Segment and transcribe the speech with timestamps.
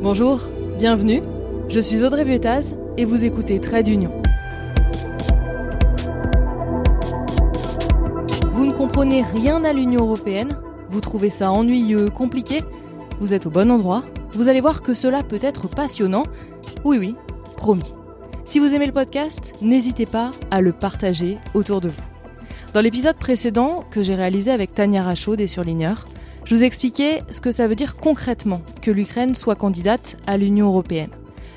[0.00, 0.40] Bonjour,
[0.78, 1.22] bienvenue.
[1.68, 4.12] Je suis Audrey Vuettaz et vous écoutez Trade d'Union.
[8.52, 10.56] Vous ne comprenez rien à l'Union européenne
[10.88, 12.62] Vous trouvez ça ennuyeux, compliqué
[13.18, 14.04] Vous êtes au bon endroit
[14.34, 16.22] Vous allez voir que cela peut être passionnant.
[16.84, 17.16] Oui, oui,
[17.56, 17.92] promis.
[18.44, 22.02] Si vous aimez le podcast, n'hésitez pas à le partager autour de vous.
[22.72, 26.04] Dans l'épisode précédent que j'ai réalisé avec Tania Rachaud des Surligneurs,
[26.48, 30.68] je vous expliquais ce que ça veut dire concrètement que l'Ukraine soit candidate à l'Union
[30.68, 31.10] européenne.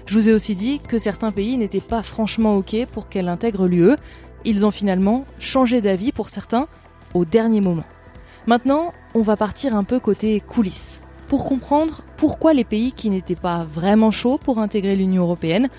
[0.05, 3.67] Je vous ai aussi dit que certains pays n'étaient pas franchement OK pour qu'elle intègre
[3.67, 3.95] l'UE.
[4.43, 6.67] Ils ont finalement changé d'avis pour certains
[7.13, 7.85] au dernier moment.
[8.47, 10.99] Maintenant, on va partir un peu côté coulisses
[11.30, 15.69] pour comprendre pourquoi les pays qui n'étaient pas vraiment chauds pour intégrer l'Union européenne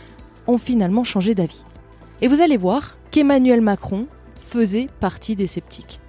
[0.47, 1.65] ont finalement changé d'avis.
[2.23, 4.07] Et vous allez voir qu'Emmanuel Macron
[4.41, 6.01] faisait partie des sceptiques.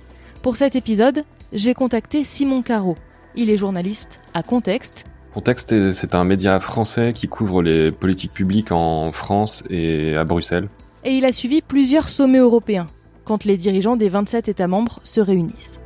[0.41, 2.95] Pour cet épisode, j'ai contacté Simon Caro.
[3.35, 5.05] Il est journaliste à Contexte.
[5.33, 10.67] Contexte, c'est un média français qui couvre les politiques publiques en France et à Bruxelles.
[11.03, 12.87] Et il a suivi plusieurs sommets européens,
[13.23, 15.79] quand les dirigeants des 27 États membres se réunissent.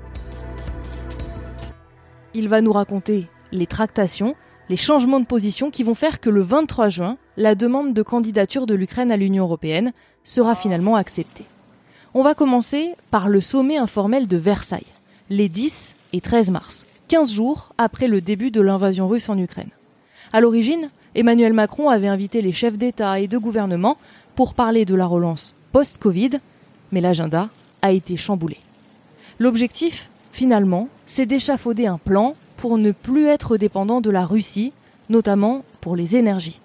[2.34, 4.36] Il va nous raconter les tractations,
[4.70, 8.66] les changements de position qui vont faire que le 23 juin, la demande de candidature
[8.66, 9.94] de l'Ukraine à l'Union européenne
[10.24, 11.46] sera finalement acceptée.
[12.14, 14.84] On va commencer par le sommet informel de Versailles,
[15.30, 19.70] les 10 et 13 mars, 15 jours après le début de l'invasion russe en Ukraine.
[20.34, 23.98] À l'origine, Emmanuel Macron avait invité les chefs d'État et de gouvernement
[24.36, 26.32] pour parler de la relance post-Covid,
[26.92, 27.50] mais l'agenda
[27.82, 28.58] a été chamboulé.
[29.40, 34.74] L'objectif, finalement, c'est d'échafauder un plan pour ne plus être dépendant de la Russie,
[35.10, 36.62] notamment pour les énergies.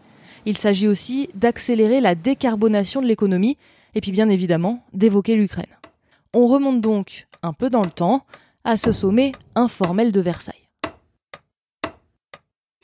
[0.47, 3.57] Il s'agit aussi d'accélérer la décarbonation de l'économie
[3.95, 5.67] et puis bien évidemment d'évoquer l'Ukraine.
[6.35, 8.25] On remonte donc un peu dans le temps
[8.65, 10.55] à ce sommet informel de Versailles.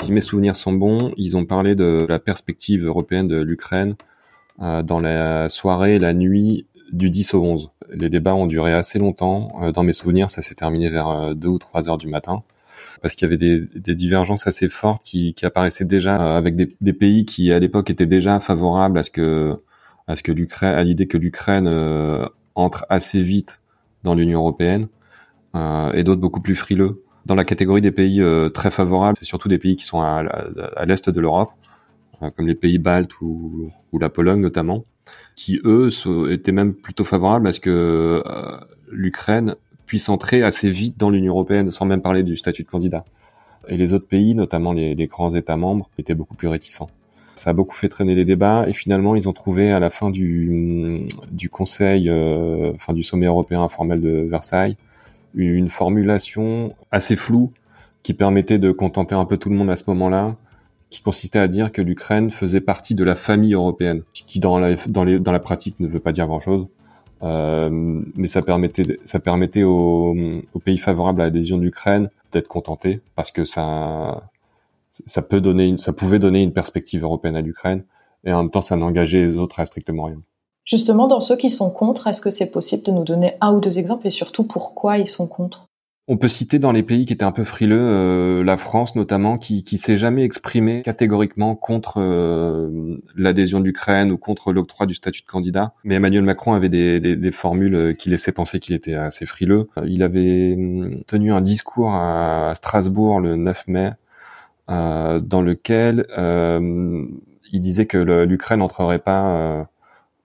[0.02, 3.94] Si mes souvenirs sont bons, ils ont parlé de la perspective européenne de l'Ukraine
[4.60, 7.70] euh, dans la soirée, la nuit du 10 au 11.
[7.90, 9.52] Les débats ont duré assez longtemps.
[9.62, 12.42] Euh, dans mes souvenirs, ça s'est terminé vers 2 euh, ou 3 heures du matin
[13.02, 17.52] parce qu'il y avait des, divergences assez fortes qui, apparaissaient déjà avec des, pays qui
[17.52, 21.68] à l'époque étaient déjà favorables à ce que l'Ukraine l'idée que l'Ukraine
[22.54, 23.60] entre assez vite
[24.04, 24.86] dans l'Union européenne
[25.54, 27.02] et d'autres beaucoup plus frileux.
[27.26, 30.22] Dans la catégorie des pays euh, très favorables, c'est surtout des pays qui sont à,
[30.86, 31.50] l'est de l'Europe,
[32.20, 33.70] comme les pays baltes ou,
[34.00, 34.84] la Pologne notamment,
[35.34, 35.90] qui eux
[36.30, 38.22] étaient même plutôt favorables à ce que
[38.90, 39.56] l'Ukraine
[39.88, 43.04] puisse entrer assez vite dans l'Union européenne, sans même parler du statut de candidat.
[43.68, 46.90] Et les autres pays, notamment les, grands États membres, étaient beaucoup plus réticents.
[47.34, 50.10] Ça a beaucoup fait traîner les débats et finalement ils ont trouvé à la fin
[50.10, 51.06] du,
[51.50, 54.76] Conseil, euh, enfin du sommet européen informel de Versailles,
[55.44, 57.52] une formulation assez floue
[58.02, 60.36] qui permettait de contenter un peu tout le monde à ce moment-là,
[60.90, 65.40] qui consistait à dire que l'Ukraine faisait partie de la famille européenne, qui dans la,
[65.40, 66.66] pratique ne veut pas dire grand-chose.
[67.22, 67.68] Euh,
[68.14, 70.14] mais ça permettait, ça permettait aux,
[70.64, 74.30] pays favorables à l'adhésion d'Ukraine d'être contentés parce que ça,
[75.06, 77.82] ça peut donner, une, ça pouvait donner une perspective européenne à l'Ukraine
[78.24, 80.22] et en même temps ça n'engageait les autres à strictement rien.
[80.68, 83.60] Justement, dans ceux qui sont contre, est-ce que c'est possible de nous donner un ou
[83.60, 85.64] deux exemples et surtout pourquoi ils sont contre?
[86.08, 89.38] On peut citer dans les pays qui étaient un peu frileux, euh, la France notamment,
[89.38, 95.22] qui qui s'est jamais exprimée catégoriquement contre euh, l'adhésion d'Ukraine ou contre l'octroi du statut
[95.22, 95.72] de candidat.
[95.84, 99.68] Mais Emmanuel Macron avait des, des, formules euh, qui laissaient penser qu'il était assez frileux.
[99.86, 103.92] Il avait hum, tenu un discours à Strasbourg le 9 mai,
[104.70, 106.06] euh, dans lequel
[107.52, 109.66] il disait que l'Ukraine n'entrerait pas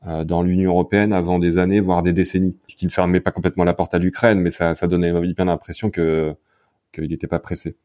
[0.05, 2.57] dans l'Union européenne avant des années, voire des décennies.
[2.67, 5.45] Ce qui ne fermait pas complètement la porte à l'Ukraine, mais ça, ça donnait bien
[5.45, 6.35] l'impression que
[6.93, 7.75] qu'il n'était pas pressé.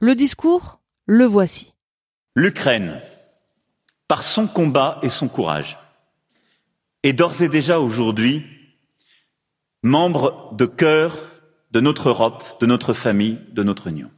[0.00, 1.74] Le discours, le voici.
[2.34, 3.00] L'Ukraine,
[4.08, 5.78] par son combat et son courage,
[7.02, 8.44] est d'ores et déjà aujourd'hui
[9.82, 11.16] membre de cœur
[11.70, 14.10] de notre Europe, de notre famille, de notre Union.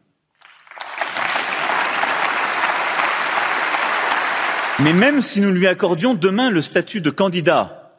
[4.80, 7.92] Mais même si nous lui accordions demain le statut de candidat,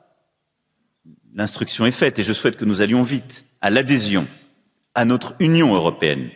[1.33, 4.27] l'instruction est faite et je souhaite que nous allions vite à l'adhésion
[4.95, 6.29] à notre Union européenne.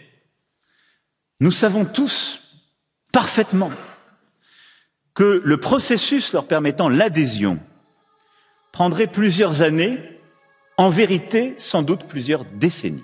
[1.39, 2.41] Nous savons tous
[3.11, 3.71] parfaitement
[5.13, 7.59] que le processus leur permettant l'adhésion
[8.71, 9.99] prendrait plusieurs années,
[10.77, 13.03] en vérité sans doute plusieurs décennies.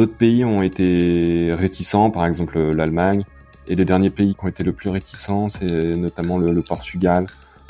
[0.00, 3.22] D'autres pays ont été réticents, par exemple l'Allemagne.
[3.68, 7.26] Et les derniers pays qui ont été le plus réticents, c'est notamment le, Portugal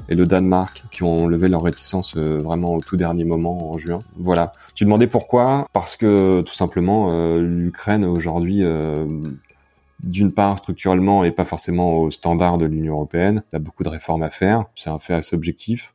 [0.08, 3.78] et le Danemark qui ont levé leur réticence euh, vraiment au tout dernier moment en
[3.78, 3.98] juin.
[4.16, 4.52] Voilà.
[4.76, 5.66] Tu demandais pourquoi?
[5.72, 9.08] Parce que tout simplement euh, l'Ukraine aujourd'hui euh,
[10.04, 13.42] d'une part structurellement et pas forcément au standard de l'Union européenne.
[13.50, 15.92] Il y a beaucoup de réformes à faire, c'est un fait assez objectif.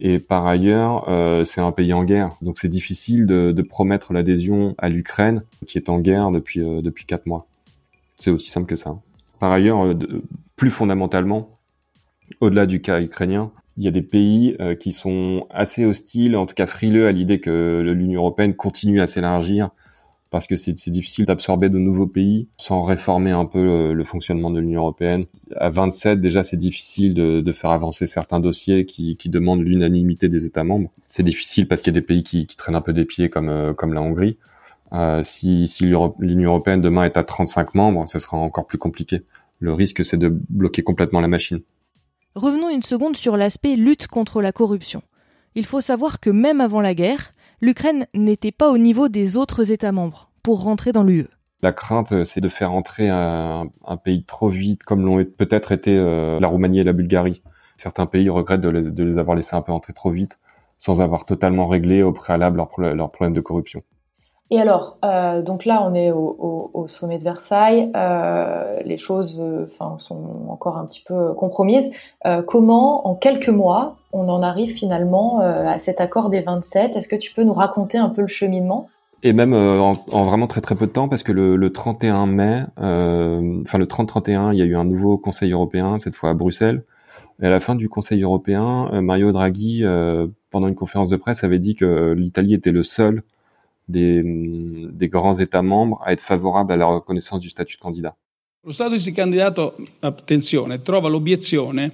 [0.00, 4.12] Et par ailleurs, euh, c'est un pays en guerre, donc c'est difficile de, de promettre
[4.12, 7.46] l'adhésion à l'Ukraine, qui est en guerre depuis euh, depuis quatre mois.
[8.16, 8.96] C'est aussi simple que ça.
[9.38, 9.94] Par ailleurs, euh,
[10.56, 11.58] plus fondamentalement,
[12.40, 16.46] au-delà du cas ukrainien, il y a des pays euh, qui sont assez hostiles, en
[16.46, 19.70] tout cas frileux à l'idée que l'Union européenne continue à s'élargir
[20.34, 24.50] parce que c'est difficile d'absorber de nouveaux pays sans réformer un peu le, le fonctionnement
[24.50, 25.26] de l'Union européenne.
[25.54, 30.44] À 27, déjà, c'est difficile de, faire avancer certains dossiers qui, qui demandent l'unanimité des
[30.44, 30.90] États membres.
[31.06, 33.48] C'est difficile parce qu'il y a des pays qui, traînent un peu des pieds, comme,
[33.48, 34.36] euh, comme la Hongrie.
[34.92, 39.22] Euh, si si l'Union européenne demain est à 35 membres, ça sera encore plus compliqué.
[39.60, 41.60] Le risque, c'est de bloquer complètement la machine.
[42.34, 45.00] Revenons une seconde sur l'aspect lutte contre la corruption.
[45.54, 47.30] Il faut savoir que même avant la guerre,
[47.64, 51.28] l'Ukraine n'était pas au niveau des autres États membres pour rentrer dans l'UE.
[51.62, 53.70] La crainte, euh, c'est de faire entrer un,
[54.04, 57.42] pays trop vite, comme l'ont peut-être été euh, la Roumanie et la Bulgarie.
[57.76, 60.38] Certains pays regrettent de les, avoir laissés un peu entrer trop vite,
[60.78, 63.82] sans avoir totalement réglé au préalable leurs leur problèmes de corruption.
[64.54, 67.90] Et alors, euh, donc là, on est au, sommet de Versailles.
[68.84, 71.90] les choses, enfin, sont encore un petit peu compromises.
[72.46, 77.16] comment, en quelques mois, on en arrive finalement à cet accord des 27 Est-ce que
[77.16, 78.88] tu peux nous raconter un peu le cheminement?
[79.24, 82.26] Et même euh, en, vraiment très très peu de temps, parce que le, le 31
[82.26, 86.28] mai, euh, enfin le 30-31, il y a eu un nouveau Conseil européen, cette fois
[86.28, 86.84] à Bruxelles.
[87.42, 89.82] Et à la fin du Conseil européen, euh, Mario Draghi,
[90.50, 93.22] pendant une conférence de presse, avait dit que l'Italie était le seul
[93.88, 98.16] des, des grands États membres à être favorable à la reconnaissance du statut de candidat.
[98.64, 101.92] Lo Stato di candidato, attenzione, trova l'obiezione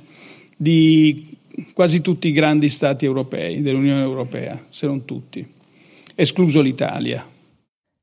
[0.56, 1.36] di
[1.72, 5.58] quasi tutti i grandi Stati europei, dell'Unione Europea, se non tutti
[6.20, 7.24] escluso l'Italia.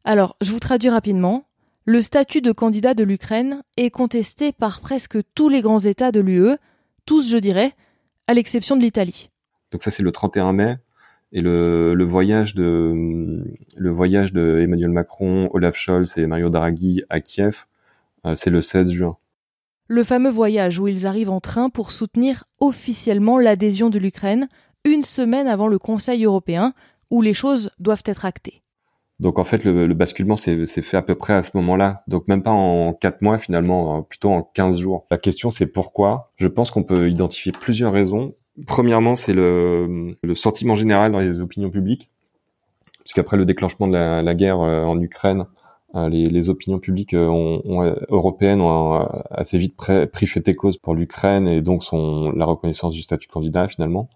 [0.04, 1.44] Alors, je vous traduis rapidement.
[1.86, 6.19] Le statut de candidat de l'Ukraine est contesté par presque tous les grands États de
[6.19, 6.57] l'UE,
[7.06, 7.74] tous je dirais,
[8.28, 9.30] à l'exception de l'Italie.
[9.72, 10.78] Donc ça c'est le 31 mai
[11.32, 13.44] et le, voyage de
[13.76, 17.66] le voyage de Emmanuel Macron, Olaf Scholz et Mario Draghi à Kiev,
[18.26, 19.18] euh, c'est le 16 juin.
[19.88, 24.48] Le fameux voyage où ils arrivent en train pour soutenir officiellement l'adhésion de l'Ukraine
[24.84, 26.74] une semaine avant le Conseil européen
[27.10, 28.64] où les choses doivent être actées.
[29.20, 32.04] Donc en fait, le, basculement s'est fait à peu près à ce moment-là.
[32.08, 35.06] Donc même pas en quatre mois finalement, plutôt en 15 jours.
[35.10, 36.32] La question c'est pourquoi?
[36.36, 38.34] Je pense qu'on peut identifier plusieurs raisons.
[38.65, 42.09] Premièrement, c'est le, sentiment général dans les opinions publiques.
[43.00, 45.45] Parce qu'après le déclenchement de la, guerre euh, en Ukraine,
[45.95, 47.62] euh, les, opinions publiques euh,
[48.09, 53.01] européennes ont assez vite pris fait cause pour l'Ukraine et donc son, la reconnaissance du
[53.01, 54.09] statut candidat finalement.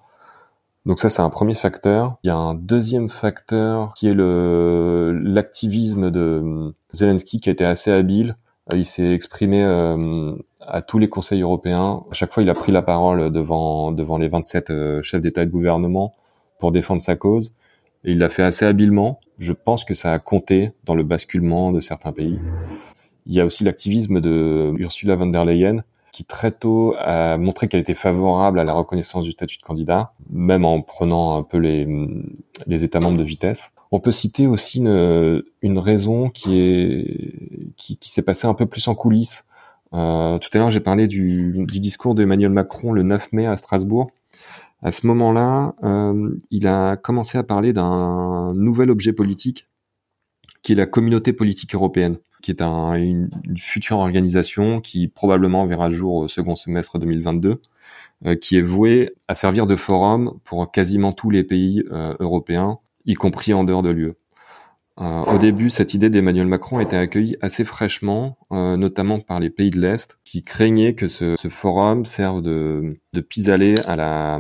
[0.85, 2.17] Donc ça, c'est un premier facteur.
[2.23, 7.65] Il y a un deuxième facteur qui est le l'activisme de Zelensky qui a été
[7.65, 8.35] assez habile.
[8.73, 12.04] Il s'est exprimé euh, à tous les conseils européens.
[12.12, 15.44] À chaque fois, il a pris la parole devant devant les 27 euh, chefs d'État
[15.44, 16.13] et de gouvernement
[16.60, 17.54] pour défendre sa cause.
[18.04, 19.19] Et il l'a fait assez habilement.
[19.40, 22.40] Je pense que ça a compté dans le basculement de certains pays.
[23.25, 27.68] Il y a aussi l'activisme de Ursula von der Leyen qui très tôt a montré
[27.68, 31.58] qu'elle était favorable à la reconnaissance du statut de candidat, même en prenant un peu
[31.58, 31.88] les,
[32.68, 33.72] les États membres de vitesse.
[33.91, 38.65] On peut citer aussi une, une raison qui est qui, qui s'est passée un peu
[38.65, 39.46] plus en coulisses.
[39.91, 44.12] Tout à l'heure, j'ai parlé du, du discours d'Emmanuel Macron le 9 mai à Strasbourg.
[44.81, 49.65] À ce moment-là, euh, il a commencé à parler d'un nouvel objet politique
[50.63, 55.89] qui est la communauté politique européenne qui est un, une, future organisation qui probablement verra
[55.89, 57.62] jour au second semestre 2022,
[58.25, 62.79] euh, qui est vouée à servir de forum pour quasiment tous les pays euh, européens,
[63.05, 64.13] y compris en dehors de l'UE.
[65.01, 69.72] Euh, au début, cette idée d'Emmanuel Macron été accueillie assez fraîchement, notamment par les pays
[69.72, 74.39] de l'Est, qui craignaient que ce, ce forum serve de, de pis-aller à la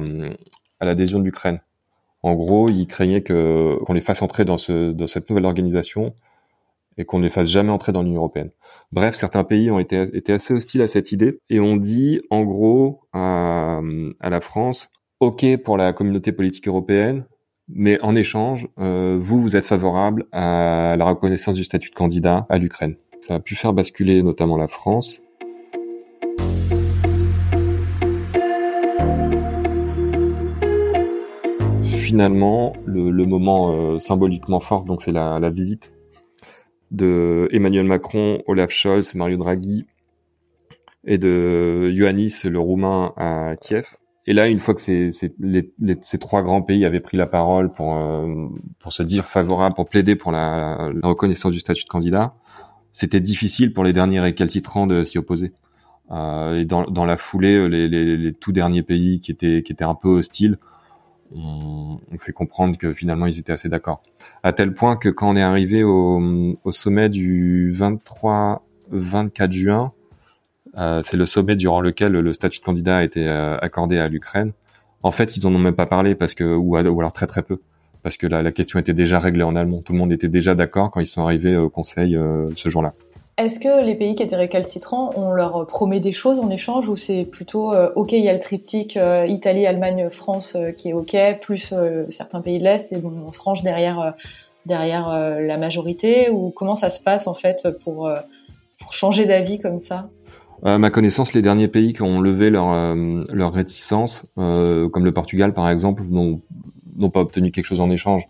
[0.79, 1.61] à l'adhésion de l'Ukraine.
[2.23, 6.13] En gros, ils craignaient que qu'on les fasse entrer dans, ce, dans cette nouvelle organisation
[6.97, 8.51] et qu'on ne les fasse jamais entrer dans l'Union européenne.
[8.91, 12.43] Bref, certains pays ont été, été assez hostiles à cette idée et ont dit en
[12.43, 13.79] gros à,
[14.19, 14.89] à la France,
[15.19, 17.25] OK pour la communauté politique européenne,
[17.73, 22.45] mais en échange, euh, vous, vous êtes favorable à la reconnaissance du statut de candidat
[22.49, 22.95] à l'Ukraine.
[23.19, 25.21] Ça a pu faire basculer notamment la France.
[31.85, 35.93] Finalement, le, le moment euh, symboliquement fort, donc c'est la, la visite
[36.91, 39.85] de Emmanuel Macron, Olaf Scholz, Mario Draghi
[41.05, 43.85] et de Ioannis, le Roumain, à Kiev.
[44.31, 48.47] Et là, une fois que ces, trois grands pays avaient pris la parole pour, euh,
[48.87, 52.33] se dire favorable, pour plaider pour la, reconnaissance du statut de candidat,
[52.93, 55.51] c'était difficile pour les derniers récalcitrants de s'y opposer.
[56.11, 60.59] Euh, et dans, la foulée, les, tout derniers pays qui étaient, un peu hostiles,
[61.35, 64.01] on, fait comprendre que finalement ils étaient assez d'accord.
[64.43, 69.91] À tel point que quand on est arrivé au, sommet du 23-24 juin,
[70.75, 74.53] c'est le sommet durant lequel le statut de candidat a été euh, accordé à l'Ukraine.
[75.03, 77.59] En fait, ils en ont même pas parlé parce que ou, alors très très peu
[78.03, 79.81] parce que la, question était déjà réglée en allemand.
[79.81, 82.93] Tout le monde était déjà d'accord quand ils sont arrivés au Conseil euh, ce jour-là.
[83.37, 86.97] Est-ce que les pays qui étaient récalcitrants, on leur promet des choses en échange ou
[86.97, 90.93] c'est plutôt euh, OK, il y a le triptyque euh, Italie, Allemagne, France qui est
[90.93, 91.73] OK, plus
[92.09, 94.13] certains pays de l'Est et on se range derrière
[94.65, 95.09] derrière
[95.39, 98.11] la majorité ou comment ça se passe en fait pour
[98.91, 100.09] changer d'avis comme ça?
[100.63, 105.05] À ma connaissance, les derniers pays qui ont levé leur, euh, leur réticence, euh, comme
[105.05, 106.41] le Portugal par exemple, n'ont
[107.09, 108.27] pas obtenu quelque chose en échange.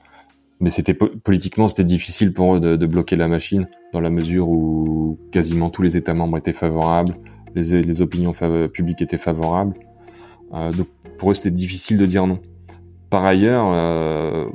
[0.59, 5.17] Mais c'était politiquement, c'était difficile pour eux de, bloquer la machine, dans la mesure où
[5.31, 7.17] quasiment tous les États membres étaient favorables,
[7.55, 8.33] les, les opinions
[8.71, 9.73] publiques étaient favorables.
[10.53, 12.39] Euh, donc pour eux, c'était difficile de dire non.
[13.09, 14.47] Par ailleurs, euh,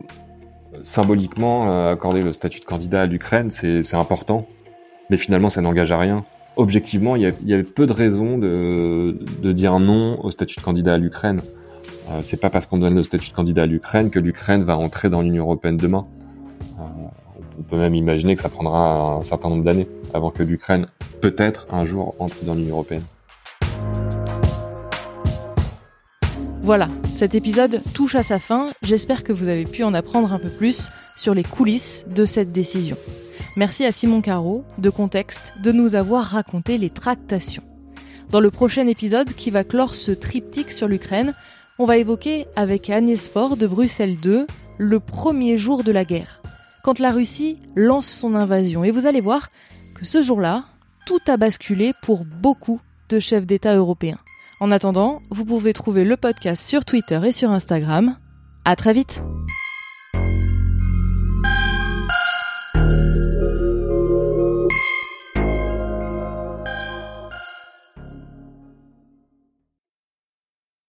[0.83, 4.47] symboliquement, euh, accorder le statut de candidat à l'Ukraine, c'est important,
[5.11, 6.25] mais finalement, ça n'engage à rien
[6.57, 10.95] objectivement, il y, avait peu de raisons de, de, dire non au statut de candidat
[10.95, 11.41] à l'Ukraine.
[12.11, 14.77] Euh, c'est pas parce qu'on donne le statut de candidat à l'Ukraine que l'Ukraine va
[14.77, 16.07] entrer dans l'Union européenne demain.
[16.79, 16.83] Euh,
[17.59, 20.87] on peut même imaginer que ça prendra un certain nombre d'années avant que l'Ukraine,
[21.21, 23.03] peut-être un jour, entre dans l'Union européenne.
[26.63, 28.71] Voilà, cet épisode touche à sa fin.
[28.83, 32.51] J'espère que vous avez pu en apprendre un peu plus sur les coulisses de cette
[32.51, 32.97] décision.
[33.57, 37.63] Merci à Simon Caro, de Contexte, de nous avoir raconté les tractations.
[38.31, 41.33] Dans le prochain épisode qui va clore ce triptyque sur l'Ukraine,
[41.79, 44.47] on va évoquer avec Agnès Faure de Bruxelles 2
[44.77, 46.43] le premier jour de la guerre,
[46.83, 48.85] quand la Russie lance son invasion.
[48.85, 49.49] Et vous allez voir
[49.95, 50.67] que ce jour-là,
[51.07, 54.19] tout a basculé pour beaucoup de chefs d'État européens.
[54.61, 58.19] En attendant, vous pouvez trouver le podcast sur Twitter et sur Instagram.
[58.67, 59.23] À très vite!